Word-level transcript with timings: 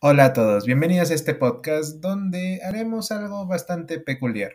Hola 0.00 0.26
a 0.26 0.32
todos, 0.32 0.64
bienvenidos 0.64 1.10
a 1.10 1.14
este 1.14 1.34
podcast 1.34 1.96
donde 1.96 2.60
haremos 2.62 3.10
algo 3.10 3.48
bastante 3.48 3.98
peculiar, 3.98 4.52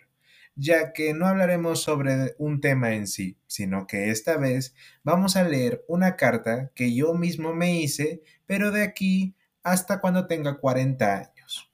ya 0.56 0.94
que 0.94 1.14
no 1.14 1.28
hablaremos 1.28 1.84
sobre 1.84 2.34
un 2.38 2.62
tema 2.62 2.94
en 2.94 3.08
sí, 3.08 3.38
sino 3.46 3.86
que 3.86 4.10
esta 4.10 4.38
vez 4.38 4.74
vamos 5.04 5.36
a 5.36 5.44
leer 5.44 5.84
una 5.90 6.16
carta 6.16 6.72
que 6.76 6.96
yo 6.96 7.14
mismo 7.14 7.54
me 7.54 7.76
hice, 7.76 8.24
pero 8.46 8.72
de 8.72 8.84
aquí 8.84 9.36
hasta 9.64 10.00
cuando 10.00 10.28
tenga 10.28 10.60
40 10.60 11.14
años. 11.14 11.70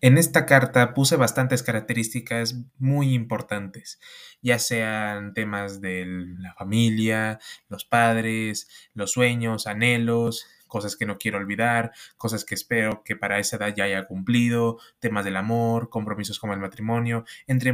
En 0.00 0.16
esta 0.16 0.46
carta 0.46 0.94
puse 0.94 1.16
bastantes 1.16 1.62
características 1.62 2.54
muy 2.78 3.12
importantes, 3.12 4.00
ya 4.40 4.58
sean 4.58 5.34
temas 5.34 5.82
de 5.82 6.06
la 6.38 6.54
familia, 6.54 7.40
los 7.68 7.84
padres, 7.84 8.68
los 8.94 9.12
sueños, 9.12 9.66
anhelos, 9.66 10.46
cosas 10.66 10.96
que 10.96 11.06
no 11.06 11.18
quiero 11.18 11.38
olvidar, 11.38 11.92
cosas 12.16 12.44
que 12.44 12.54
espero 12.54 13.02
que 13.04 13.16
para 13.16 13.38
esa 13.38 13.56
edad 13.56 13.74
ya 13.74 13.84
haya 13.84 14.06
cumplido, 14.06 14.78
temas 14.98 15.24
del 15.24 15.36
amor, 15.36 15.88
compromisos 15.88 16.38
como 16.38 16.52
el 16.52 16.60
matrimonio, 16.60 17.24
entre, 17.46 17.72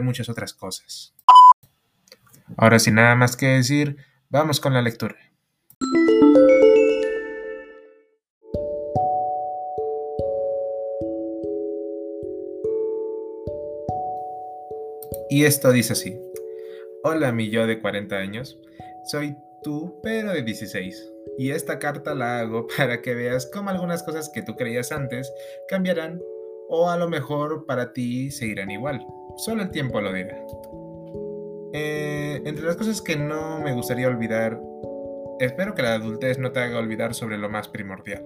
muchas 0.00 0.28
otras 0.28 0.54
cosas. 0.54 1.14
Ahora 2.56 2.78
sin 2.78 2.94
nada 2.94 3.14
más 3.14 3.36
que 3.36 3.46
decir, 3.46 3.96
vamos 4.28 4.60
con 4.60 4.74
la 4.74 4.82
lectura. 4.82 5.16
Y 15.30 15.44
esto 15.44 15.72
dice 15.72 15.94
así. 15.94 16.20
Hola 17.02 17.32
mi 17.32 17.50
yo 17.50 17.66
de 17.66 17.80
40 17.80 18.14
años, 18.16 18.58
soy 19.04 19.36
tú 19.64 19.98
pero 20.02 20.32
de 20.32 20.42
16 20.42 21.12
y 21.36 21.50
esta 21.50 21.80
carta 21.80 22.14
la 22.14 22.38
hago 22.38 22.66
para 22.76 23.02
que 23.02 23.14
veas 23.14 23.50
cómo 23.52 23.70
algunas 23.70 24.04
cosas 24.04 24.30
que 24.32 24.42
tú 24.42 24.54
creías 24.54 24.92
antes 24.92 25.32
cambiarán 25.68 26.20
o 26.68 26.88
a 26.88 26.96
lo 26.96 27.08
mejor 27.08 27.66
para 27.66 27.92
ti 27.92 28.30
seguirán 28.30 28.70
igual. 28.70 29.04
Solo 29.36 29.62
el 29.62 29.70
tiempo 29.70 30.00
lo 30.00 30.12
dirá. 30.12 30.36
Eh, 31.72 32.40
entre 32.44 32.64
las 32.64 32.76
cosas 32.76 33.02
que 33.02 33.16
no 33.16 33.58
me 33.60 33.72
gustaría 33.72 34.08
olvidar, 34.08 34.60
espero 35.40 35.74
que 35.74 35.82
la 35.82 35.94
adultez 35.94 36.38
no 36.38 36.52
te 36.52 36.60
haga 36.60 36.78
olvidar 36.78 37.14
sobre 37.14 37.36
lo 37.36 37.50
más 37.50 37.68
primordial. 37.68 38.24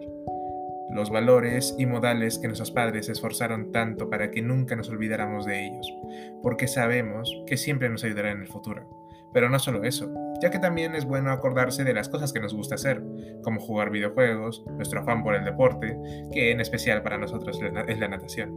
Los 0.91 1.11
valores 1.11 1.75
y 1.79 1.87
modales 1.87 2.39
que 2.39 2.47
nuestros 2.47 2.71
padres 2.71 3.09
esforzaron 3.09 3.73
tanto 3.73 4.09
para 4.09 4.31
que 4.31 4.43
nunca 4.43 4.77
nos 4.77 4.89
olvidáramos 4.89 5.45
de 5.47 5.67
ellos, 5.67 5.95
porque 6.43 6.69
sabemos 6.69 7.35
que 7.47 7.57
siempre 7.57 7.89
nos 7.89 8.05
ayudará 8.05 8.31
en 8.31 8.43
el 8.43 8.49
futuro. 8.49 8.87
Pero 9.33 9.51
no 9.51 9.59
solo 9.59 9.85
eso, 9.85 10.11
ya 10.41 10.51
que 10.51 10.59
también 10.59 10.95
es 10.95 11.05
bueno 11.05 11.31
acordarse 11.31 11.85
de 11.85 11.95
las 11.95 12.09
cosas 12.09 12.33
que 12.33 12.41
nos 12.41 12.55
gusta 12.55 12.77
hacer, 12.77 13.03
como 13.43 13.61
jugar 13.61 13.91
videojuegos, 13.91 14.65
nuestro 14.77 15.01
afán 15.01 15.23
por 15.23 15.35
el 15.35 15.45
deporte, 15.45 15.99
que 16.33 16.51
en 16.53 16.61
especial 16.61 17.03
para 17.03 17.19
nosotros 17.19 17.61
es 17.89 17.99
la 17.99 18.09
natación. 18.09 18.53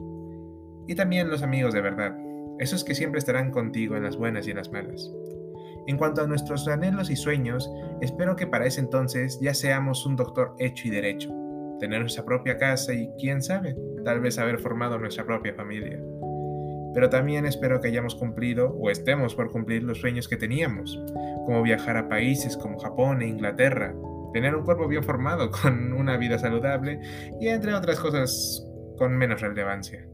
Y 0.88 0.96
también 0.96 1.30
los 1.30 1.44
amigos 1.44 1.74
de 1.74 1.82
verdad, 1.82 2.16
esos 2.60 2.84
que 2.84 2.96
siempre 2.96 3.20
estarán 3.20 3.52
contigo 3.52 3.96
en 3.96 4.04
las 4.04 4.18
buenas 4.18 4.48
y 4.48 4.52
en 4.52 4.58
las 4.58 4.72
malas. 4.72 5.12
En 5.88 5.98
cuanto 5.98 6.22
a 6.22 6.28
nuestros 6.28 6.68
anhelos 6.68 7.10
y 7.10 7.16
sueños, 7.16 7.72
espero 8.02 8.36
que 8.36 8.48
para 8.48 8.66
ese 8.66 8.82
entonces 8.82 9.40
ya 9.42 9.54
seamos 9.54 10.06
un 10.06 10.16
doctor 10.16 10.56
hecho 10.60 10.88
y 10.88 10.92
derecho, 10.92 11.34
tener 11.80 12.02
nuestra 12.02 12.24
propia 12.24 12.58
casa 12.58 12.94
y, 12.94 13.10
quién 13.20 13.42
sabe, 13.42 13.76
tal 14.06 14.22
vez 14.22 14.38
haber 14.38 14.60
formado 14.60 15.00
nuestra 15.00 15.26
propia 15.26 15.56
familia 15.56 16.00
pero 16.94 17.10
también 17.10 17.46
espero 17.46 17.80
que 17.80 17.88
hayamos 17.88 18.16
cumplido 18.16 18.70
o 18.70 18.90
estemos 18.90 19.36
por 19.36 19.52
cumplir 19.52 19.84
los 19.84 20.00
sueños 20.00 20.28
que 20.28 20.38
teníamos, 20.38 21.00
como 21.46 21.62
viajar 21.64 21.98
a 21.98 22.10
países 22.10 22.58
como 22.58 22.80
Japón 22.80 23.22
e 23.22 23.28
Inglaterra, 23.28 23.96
tener 24.34 24.56
un 24.56 24.64
cuerpo 24.64 24.88
bien 24.88 25.04
formado 25.04 25.52
con 25.62 25.94
una 25.94 26.18
vida 26.18 26.38
saludable 26.38 27.00
y 27.40 27.48
entre 27.48 27.74
otras 27.74 28.00
cosas 28.00 28.68
con 28.98 29.18
menos 29.18 29.42
relevancia. 29.42 30.08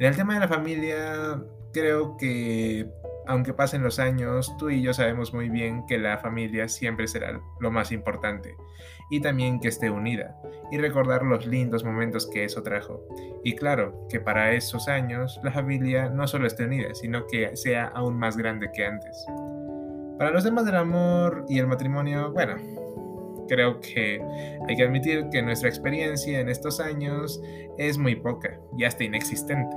En 0.00 0.06
el 0.06 0.16
tema 0.16 0.34
de 0.34 0.40
la 0.40 0.48
familia, 0.48 1.40
creo 1.72 2.16
que 2.16 2.90
aunque 3.26 3.52
pasen 3.52 3.82
los 3.82 3.98
años, 3.98 4.56
tú 4.58 4.70
y 4.70 4.82
yo 4.82 4.92
sabemos 4.92 5.32
muy 5.32 5.48
bien 5.48 5.86
que 5.86 5.98
la 5.98 6.18
familia 6.18 6.68
siempre 6.68 7.06
será 7.06 7.40
lo 7.60 7.70
más 7.70 7.92
importante 7.92 8.56
y 9.10 9.20
también 9.20 9.60
que 9.60 9.68
esté 9.68 9.90
unida 9.90 10.36
y 10.70 10.78
recordar 10.78 11.22
los 11.22 11.46
lindos 11.46 11.84
momentos 11.84 12.26
que 12.26 12.44
eso 12.44 12.62
trajo. 12.62 13.02
Y 13.42 13.54
claro, 13.54 14.06
que 14.08 14.20
para 14.20 14.52
esos 14.52 14.88
años 14.88 15.40
la 15.42 15.52
familia 15.52 16.08
no 16.08 16.26
solo 16.26 16.46
esté 16.46 16.64
unida, 16.64 16.94
sino 16.94 17.26
que 17.26 17.56
sea 17.56 17.86
aún 17.94 18.18
más 18.18 18.36
grande 18.36 18.70
que 18.72 18.84
antes. 18.84 19.26
Para 20.18 20.30
los 20.30 20.44
temas 20.44 20.64
del 20.64 20.76
amor 20.76 21.44
y 21.48 21.58
el 21.58 21.66
matrimonio, 21.66 22.32
bueno, 22.32 22.56
creo 23.48 23.80
que 23.80 24.22
hay 24.68 24.76
que 24.76 24.84
admitir 24.84 25.28
que 25.30 25.42
nuestra 25.42 25.68
experiencia 25.68 26.40
en 26.40 26.48
estos 26.48 26.80
años 26.80 27.40
es 27.78 27.98
muy 27.98 28.14
poca 28.14 28.58
y 28.78 28.84
hasta 28.84 29.04
inexistente. 29.04 29.76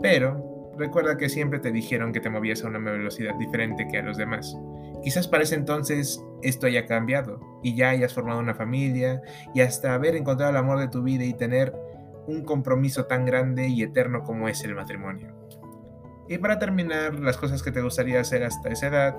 Pero 0.00 0.57
Recuerda 0.78 1.16
que 1.16 1.28
siempre 1.28 1.58
te 1.58 1.72
dijeron 1.72 2.12
que 2.12 2.20
te 2.20 2.30
movías 2.30 2.62
a 2.62 2.68
una 2.68 2.78
velocidad 2.78 3.34
diferente 3.34 3.88
que 3.90 3.98
a 3.98 4.02
los 4.02 4.16
demás. 4.16 4.56
Quizás 5.02 5.26
para 5.26 5.42
ese 5.42 5.56
entonces 5.56 6.24
esto 6.42 6.68
haya 6.68 6.86
cambiado 6.86 7.40
y 7.64 7.74
ya 7.74 7.90
hayas 7.90 8.14
formado 8.14 8.38
una 8.38 8.54
familia 8.54 9.20
y 9.54 9.60
hasta 9.60 9.94
haber 9.94 10.14
encontrado 10.14 10.52
el 10.52 10.56
amor 10.56 10.78
de 10.78 10.86
tu 10.86 11.02
vida 11.02 11.24
y 11.24 11.34
tener 11.34 11.74
un 12.28 12.44
compromiso 12.44 13.06
tan 13.06 13.24
grande 13.24 13.66
y 13.66 13.82
eterno 13.82 14.22
como 14.22 14.48
es 14.48 14.62
el 14.62 14.76
matrimonio. 14.76 15.34
Y 16.28 16.38
para 16.38 16.60
terminar, 16.60 17.18
las 17.18 17.38
cosas 17.38 17.62
que 17.62 17.72
te 17.72 17.80
gustaría 17.80 18.20
hacer 18.20 18.44
hasta 18.44 18.68
esa 18.68 18.86
edad, 18.86 19.16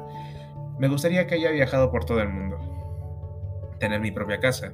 me 0.80 0.88
gustaría 0.88 1.28
que 1.28 1.36
haya 1.36 1.52
viajado 1.52 1.92
por 1.92 2.06
todo 2.06 2.22
el 2.22 2.30
mundo. 2.30 2.58
Tener 3.80 4.00
mi 4.00 4.12
propia 4.12 4.40
casa. 4.40 4.74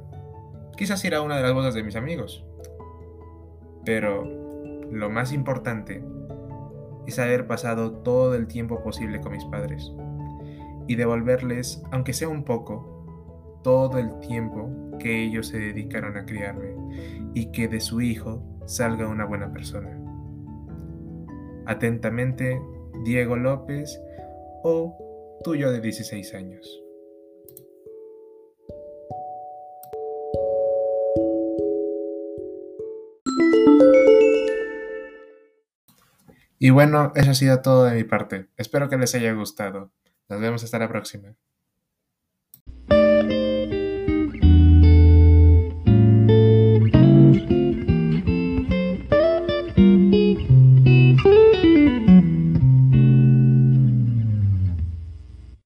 Quizás 0.78 1.04
ir 1.06 1.16
a 1.16 1.22
una 1.22 1.38
de 1.38 1.44
las 1.44 1.54
bodas 1.54 1.74
de 1.74 1.82
mis 1.82 1.96
amigos. 1.96 2.46
Pero 3.86 4.24
lo 4.92 5.10
más 5.10 5.32
importante 5.32 6.04
es 7.08 7.20
haber 7.20 7.48
pasado 7.48 7.92
todo 7.92 8.36
el 8.36 8.48
tiempo 8.48 8.82
posible 8.84 9.22
con 9.22 9.34
mis 9.34 9.46
padres 9.46 9.92
y 10.88 10.96
devolverles, 10.96 11.84
aunque 11.92 12.14
sea 12.14 12.30
un 12.30 12.44
poco, 12.44 13.60
todo 13.64 13.98
el 13.98 14.20
tiempo 14.20 14.70
que 15.00 15.24
ellos 15.24 15.48
se 15.48 15.60
dedicaron 15.60 16.18
a 16.18 16.26
criarme 16.26 16.76
y 17.34 17.52
que 17.52 17.68
de 17.68 17.80
su 17.80 18.02
hijo 18.02 18.44
salga 18.66 19.08
una 19.08 19.26
buena 19.26 19.52
persona. 19.52 20.00
Atentamente, 21.66 22.62
Diego 23.04 23.36
López 23.36 24.00
o 24.64 24.96
tuyo 25.44 25.72
de 25.72 25.82
16 25.82 26.34
años. 26.36 26.85
Y 36.66 36.72
bueno, 36.72 37.12
eso 37.14 37.30
ha 37.30 37.36
sido 37.36 37.62
todo 37.62 37.84
de 37.84 37.94
mi 37.94 38.06
parte. 38.06 38.50
Espero 38.58 38.90
que 38.90 38.98
les 38.98 39.14
haya 39.14 39.32
gustado. 39.34 39.92
Nos 40.28 40.42
vemos 40.42 40.64
hasta 40.64 40.80
la 40.80 40.90
próxima. 40.90 41.36